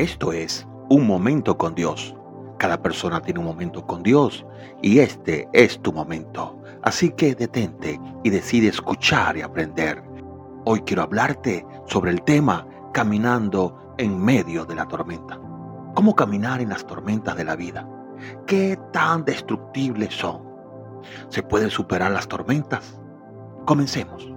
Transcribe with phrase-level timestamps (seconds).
[0.00, 2.16] Esto es Un Momento con Dios.
[2.58, 4.46] Cada persona tiene un momento con Dios
[4.80, 6.58] y este es tu momento.
[6.82, 10.02] Así que detente y decide escuchar y aprender.
[10.64, 15.38] Hoy quiero hablarte sobre el tema caminando en medio de la tormenta.
[15.94, 17.86] ¿Cómo caminar en las tormentas de la vida?
[18.46, 20.40] ¿Qué tan destructibles son?
[21.28, 22.98] ¿Se pueden superar las tormentas?
[23.66, 24.32] Comencemos.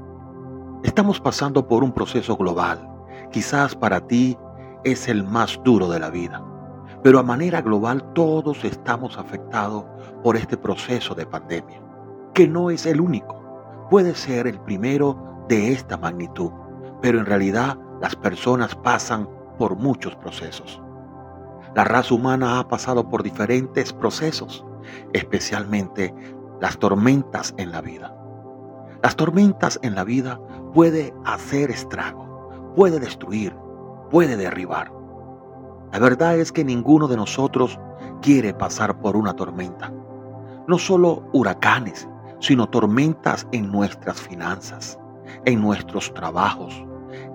[0.84, 2.86] Estamos pasando por un proceso global.
[3.32, 4.38] Quizás para ti
[4.84, 6.44] es el más duro de la vida,
[7.04, 9.86] pero a manera global todos estamos afectados
[10.24, 11.82] por este proceso de pandemia,
[12.34, 13.41] que no es el único.
[13.90, 16.52] Puede ser el primero de esta magnitud,
[17.02, 20.82] pero en realidad las personas pasan por muchos procesos.
[21.76, 24.66] La raza humana ha pasado por diferentes procesos,
[25.13, 26.13] especialmente
[26.62, 28.16] las tormentas en la vida.
[29.02, 30.40] Las tormentas en la vida
[30.74, 33.55] puede hacer estrago, puede destruir,
[34.14, 34.94] puede derribar.
[35.92, 37.80] La verdad es que ninguno de nosotros
[38.22, 39.92] quiere pasar por una tormenta.
[40.68, 42.08] No solo huracanes,
[42.40, 45.00] sino tormentas en nuestras finanzas,
[45.46, 46.86] en nuestros trabajos,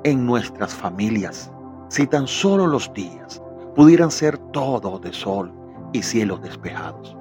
[0.04, 1.50] en nuestras familias.
[1.88, 3.42] Si tan solo los días
[3.74, 5.52] pudieran ser todos de sol
[5.92, 7.16] y cielos despejados.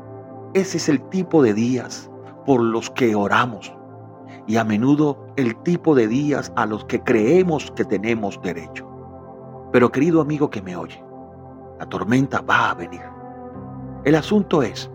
[0.54, 2.12] Ese es el tipo de días
[2.46, 3.74] por los que oramos
[4.46, 8.87] y a menudo el tipo de días a los que creemos que tenemos derecho.
[9.72, 11.04] Pero querido amigo que me oye,
[11.80, 13.02] la tormenta va a venir.
[14.04, 14.90] El asunto es,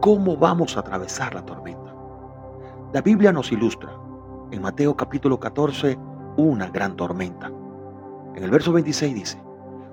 [0.00, 1.94] ¿cómo vamos a atravesar la tormenta?
[2.92, 3.90] La Biblia nos ilustra
[4.50, 5.98] en Mateo capítulo 14
[6.36, 7.50] una gran tormenta.
[8.34, 9.42] En el verso 26 dice,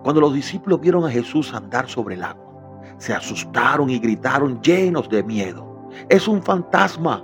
[0.03, 2.51] cuando los discípulos vieron a Jesús andar sobre el agua,
[2.97, 5.89] se asustaron y gritaron llenos de miedo.
[6.09, 7.23] Es un fantasma.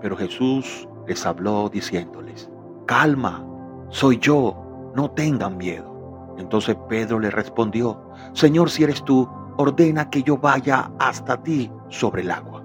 [0.00, 2.50] Pero Jesús les habló diciéndoles,
[2.86, 3.44] calma,
[3.88, 5.97] soy yo, no tengan miedo.
[6.38, 8.00] Entonces Pedro le respondió,
[8.32, 12.62] Señor, si eres tú, ordena que yo vaya hasta ti sobre el agua.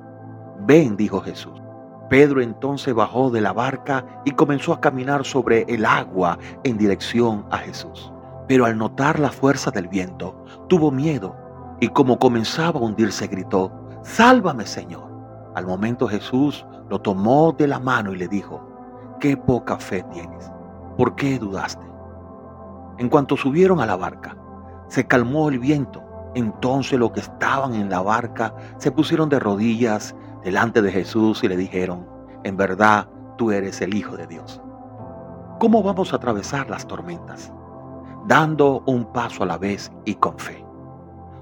[0.62, 1.60] Ven, dijo Jesús.
[2.10, 7.46] Pedro entonces bajó de la barca y comenzó a caminar sobre el agua en dirección
[7.50, 8.12] a Jesús.
[8.48, 10.36] Pero al notar la fuerza del viento,
[10.70, 11.36] tuvo miedo
[11.80, 13.72] y como comenzaba a hundirse gritó,
[14.04, 15.12] Sálvame, Señor.
[15.56, 18.62] Al momento Jesús lo tomó de la mano y le dijo,
[19.20, 20.52] qué poca fe tienes,
[20.98, 21.93] ¿por qué dudaste?
[22.98, 24.36] En cuanto subieron a la barca,
[24.88, 26.04] se calmó el viento.
[26.36, 31.48] Entonces los que estaban en la barca se pusieron de rodillas delante de Jesús y
[31.48, 32.08] le dijeron,
[32.44, 34.62] en verdad tú eres el Hijo de Dios.
[35.60, 37.52] ¿Cómo vamos a atravesar las tormentas?
[38.28, 40.64] Dando un paso a la vez y con fe.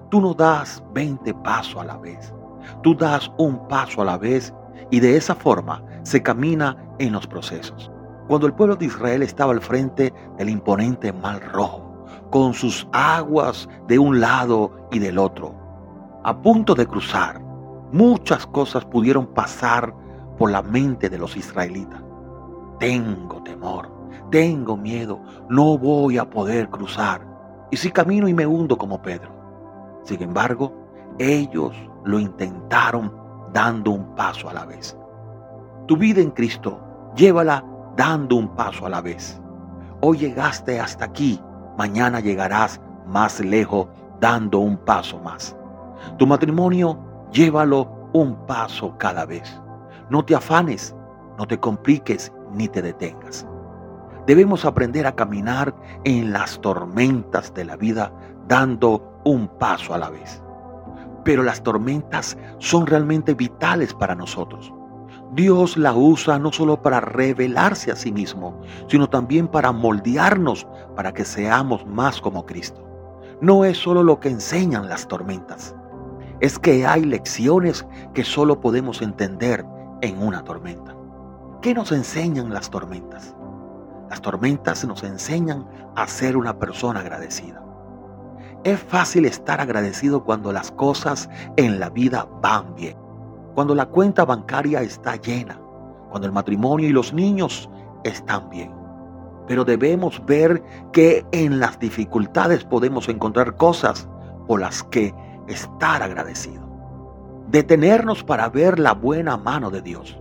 [0.10, 2.34] Tú no das 20 pasos a la vez.
[2.84, 4.54] Tú das un paso a la vez
[4.90, 7.92] y de esa forma se camina en los procesos.
[8.28, 13.68] Cuando el pueblo de Israel estaba al frente del imponente Mar Rojo, con sus aguas
[13.88, 15.54] de un lado y del otro,
[16.24, 17.42] a punto de cruzar,
[17.92, 19.94] muchas cosas pudieron pasar
[20.38, 22.02] por la mente de los israelitas.
[22.80, 23.92] Tengo temor,
[24.32, 27.28] tengo miedo, no voy a poder cruzar.
[27.70, 29.32] Y si camino y me hundo como Pedro.
[30.04, 30.74] Sin embargo,
[31.20, 33.14] ellos lo intentaron
[33.54, 34.98] dando un paso a la vez.
[35.88, 36.80] Tu vida en Cristo,
[37.16, 37.66] llévala
[37.96, 39.40] dando un paso a la vez.
[40.02, 41.42] Hoy llegaste hasta aquí,
[41.78, 43.88] mañana llegarás más lejos
[44.20, 45.56] dando un paso más.
[46.18, 47.00] Tu matrimonio,
[47.32, 49.62] llévalo un paso cada vez.
[50.10, 50.96] No te afanes,
[51.38, 53.48] no te compliques ni te detengas.
[54.28, 58.12] Debemos aprender a caminar en las tormentas de la vida
[58.48, 60.42] dando un paso a la vez
[61.24, 64.74] pero las tormentas son realmente vitales para nosotros.
[65.34, 71.14] Dios la usa no solo para revelarse a sí mismo, sino también para moldearnos para
[71.14, 72.86] que seamos más como Cristo.
[73.40, 75.74] No es solo lo que enseñan las tormentas,
[76.42, 79.66] es que hay lecciones que solo podemos entender
[80.02, 80.96] en una tormenta.
[81.62, 83.34] ¿Qué nos enseñan las tormentas?
[84.10, 87.64] Las tormentas nos enseñan a ser una persona agradecida.
[88.64, 92.98] Es fácil estar agradecido cuando las cosas en la vida van bien,
[93.54, 95.60] cuando la cuenta bancaria está llena,
[96.10, 97.70] cuando el matrimonio y los niños
[98.04, 98.72] están bien.
[99.48, 100.64] Pero debemos ver
[100.94, 104.08] que en las dificultades podemos encontrar cosas
[104.48, 105.14] por las que
[105.48, 106.62] estar agradecido.
[107.50, 110.18] Detenernos para ver la buena mano de Dios.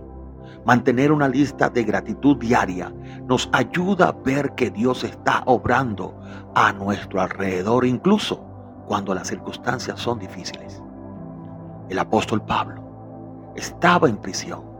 [0.65, 2.93] Mantener una lista de gratitud diaria
[3.25, 6.19] nos ayuda a ver que Dios está obrando
[6.53, 8.43] a nuestro alrededor, incluso
[8.85, 10.83] cuando las circunstancias son difíciles.
[11.89, 12.80] El apóstol Pablo
[13.55, 14.71] estaba en prisión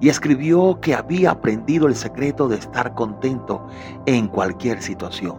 [0.00, 3.66] y escribió que había aprendido el secreto de estar contento
[4.06, 5.36] en cualquier situación,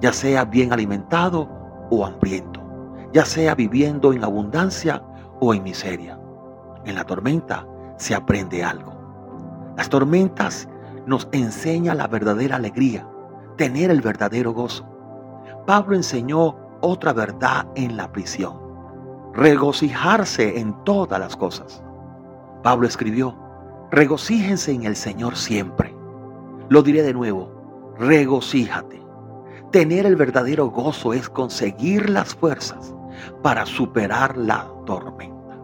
[0.00, 1.48] ya sea bien alimentado
[1.90, 2.60] o hambriento,
[3.12, 5.02] ya sea viviendo en abundancia
[5.40, 6.18] o en miseria.
[6.84, 7.66] En la tormenta
[7.98, 8.94] se aprende algo.
[9.76, 10.68] Las tormentas
[11.06, 13.06] nos enseñan la verdadera alegría,
[13.56, 14.86] tener el verdadero gozo.
[15.66, 18.58] Pablo enseñó otra verdad en la prisión,
[19.34, 21.82] regocijarse en todas las cosas.
[22.62, 23.34] Pablo escribió,
[23.90, 25.94] regocíjense en el Señor siempre.
[26.68, 29.00] Lo diré de nuevo, regocíjate.
[29.72, 32.94] Tener el verdadero gozo es conseguir las fuerzas
[33.42, 35.58] para superar la tormenta.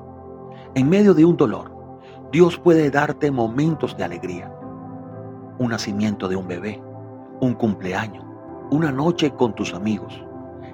[0.75, 1.71] En medio de un dolor,
[2.33, 4.53] Dios puede darte momentos de alegría.
[5.59, 6.83] Un nacimiento de un bebé,
[7.41, 8.25] un cumpleaños,
[8.71, 10.23] una noche con tus amigos.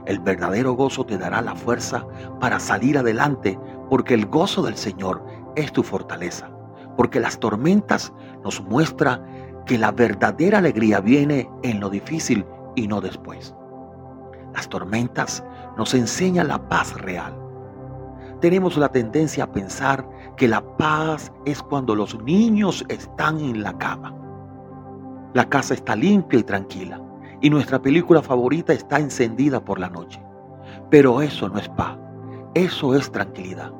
[0.06, 2.06] El verdadero gozo te dará la fuerza
[2.40, 3.58] para salir adelante
[3.88, 5.24] porque el gozo del Señor
[5.56, 6.50] es tu fortaleza.
[6.96, 8.12] Porque las tormentas
[8.44, 9.24] nos muestra
[9.66, 12.44] que la verdadera alegría viene en lo difícil
[12.74, 13.54] y no después.
[14.54, 15.42] Las tormentas
[15.76, 17.34] nos enseñan la paz real.
[18.40, 20.06] Tenemos la tendencia a pensar
[20.36, 24.14] que la paz es cuando los niños están en la cama.
[25.32, 27.00] La casa está limpia y tranquila
[27.42, 30.22] y nuestra película favorita está encendida por la noche.
[30.90, 31.98] Pero eso no es paz,
[32.54, 33.72] eso es tranquilidad.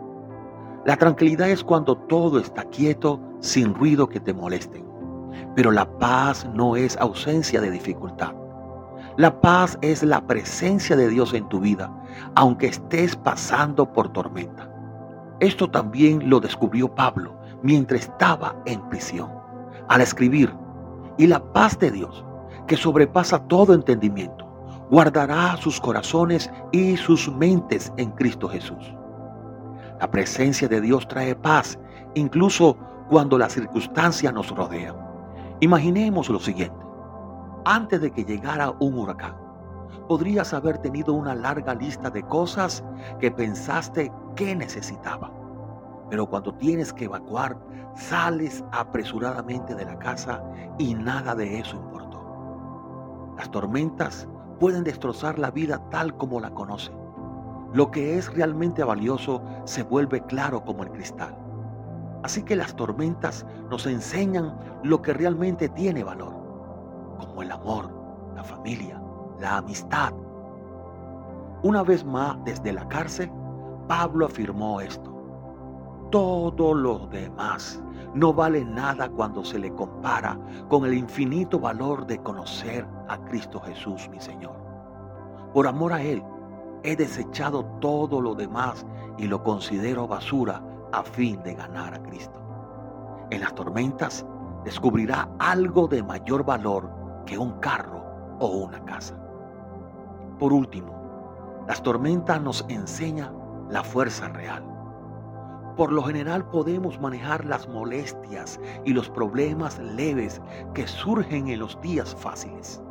[0.85, 4.85] La tranquilidad es cuando todo está quieto, sin ruido que te molesten.
[5.55, 8.33] Pero la paz no es ausencia de dificultad.
[9.17, 11.93] La paz es la presencia de Dios en tu vida,
[12.35, 14.69] aunque estés pasando por tormenta.
[15.39, 19.31] Esto también lo descubrió Pablo mientras estaba en prisión.
[19.89, 20.53] Al escribir,
[21.17, 22.25] y la paz de Dios,
[22.67, 24.47] que sobrepasa todo entendimiento,
[24.91, 28.97] guardará sus corazones y sus mentes en Cristo Jesús.
[30.03, 31.79] La presencia de Dios trae paz,
[32.17, 32.77] incluso
[33.09, 34.93] cuando la circunstancia nos rodea.
[35.61, 36.85] Imaginemos lo siguiente.
[37.65, 39.37] Antes de que llegara un huracán,
[40.09, 42.83] podrías haber tenido una larga lista de cosas
[43.21, 45.33] que pensaste que necesitaba.
[46.11, 47.57] Pero cuando tienes que evacuar,
[47.95, 50.43] sales apresuradamente de la casa
[50.79, 53.35] y nada de eso importó.
[53.37, 54.27] Las tormentas
[54.59, 57.02] pueden destrozar la vida tal como la conocen.
[57.73, 61.35] Lo que es realmente valioso se vuelve claro como el cristal.
[62.23, 66.35] Así que las tormentas nos enseñan lo que realmente tiene valor,
[67.19, 67.91] como el amor,
[68.37, 69.03] la familia,
[69.41, 70.13] la amistad.
[71.63, 73.31] Una vez más, desde la cárcel,
[73.89, 75.11] Pablo afirmó esto.
[76.11, 77.83] Todo lo demás
[78.15, 83.61] no vale nada cuando se le compara con el infinito valor de conocer a Cristo
[83.61, 84.55] Jesús, mi Señor.
[85.55, 86.23] Por amor a Él,
[86.85, 88.85] he desechado todo lo demás
[89.19, 90.63] y lo considero basura
[90.93, 92.39] a fin de ganar a Cristo.
[93.31, 94.27] En las tormentas
[94.65, 96.91] descubrirá algo de mayor valor
[97.27, 98.05] que un carro
[98.41, 99.17] o una casa.
[100.39, 103.35] Por último, las tormentas nos enseñan
[103.71, 104.65] la fuerza real.
[105.77, 110.43] Por lo general podemos manejar las molestias y los problemas leves
[110.75, 112.83] que surgen en los días fáciles.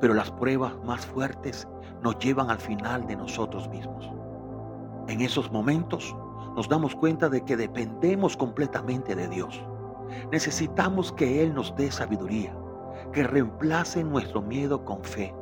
[0.00, 1.68] Pero las pruebas más fuertes
[2.02, 4.10] nos llevan al final de nosotros mismos.
[5.08, 6.14] En esos momentos
[6.56, 9.64] nos damos cuenta de que dependemos completamente de Dios.
[10.30, 12.54] Necesitamos que Él nos dé sabiduría,
[13.12, 15.34] que reemplace nuestro miedo con fe,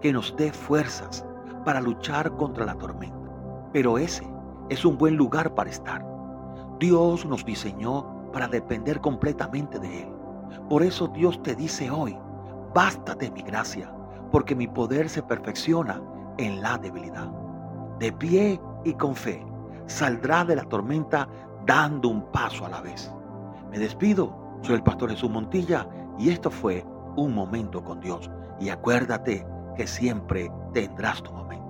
[0.00, 1.24] que nos dé fuerzas
[1.64, 3.16] para luchar contra la tormenta.
[3.72, 4.26] Pero ese
[4.68, 6.04] es un buen lugar para estar.
[6.78, 10.08] Dios nos diseñó para depender completamente de Él.
[10.68, 12.16] Por eso Dios te dice hoy,
[12.74, 13.92] bástate mi gracia,
[14.30, 16.00] porque mi poder se perfecciona
[16.38, 17.28] en la debilidad.
[17.98, 19.44] De pie y con fe,
[19.86, 21.28] saldrá de la tormenta
[21.66, 23.12] dando un paso a la vez.
[23.70, 25.86] Me despido, soy el pastor Jesús Montilla
[26.18, 26.84] y esto fue
[27.16, 28.30] un momento con Dios.
[28.60, 29.46] Y acuérdate
[29.76, 31.67] que siempre tendrás tu momento.